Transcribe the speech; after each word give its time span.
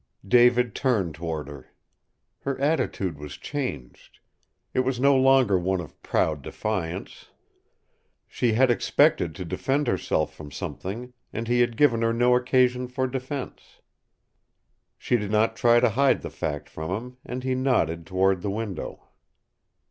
David 0.27 0.73
turned 0.73 1.13
toward 1.13 1.47
her. 1.47 1.71
Her 2.39 2.59
attitude 2.59 3.19
was 3.19 3.37
changed. 3.37 4.19
It 4.73 4.79
was 4.79 4.99
no 4.99 5.15
longer 5.15 5.59
one 5.59 5.79
of 5.79 6.01
proud 6.01 6.41
defiance. 6.41 7.29
She 8.27 8.53
had 8.53 8.71
expected 8.71 9.35
to 9.35 9.45
defend 9.45 9.85
herself 9.85 10.33
from 10.33 10.49
something, 10.49 11.13
and 11.31 11.47
he 11.47 11.59
had 11.61 11.77
given 11.77 12.01
her 12.01 12.13
no 12.13 12.35
occasion 12.35 12.87
for 12.87 13.05
defense. 13.05 13.79
She 14.97 15.17
did 15.17 15.29
not 15.29 15.55
try 15.55 15.79
to 15.79 15.89
hide 15.91 16.23
the 16.23 16.31
fact 16.31 16.67
from 16.67 16.89
him, 16.89 17.17
and 17.23 17.43
he 17.43 17.53
nodded 17.53 18.07
toward 18.07 18.41
the 18.41 18.49
window. 18.49 19.03